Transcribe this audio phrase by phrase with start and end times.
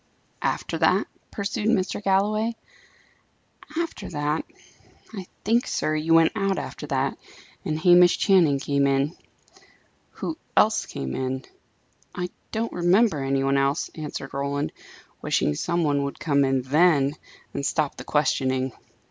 [0.41, 2.03] "After that?" pursued Mr.
[2.03, 2.55] Galloway.
[3.77, 4.45] "After that?
[5.13, 7.19] I think, sir, you went out after that,
[7.63, 9.15] and Hamish Channing came in."
[10.13, 11.45] "Who else came in?"
[12.15, 14.71] "I don't remember any one else," answered Roland,
[15.21, 17.13] wishing some one would come in then,
[17.53, 18.71] and stop the questioning.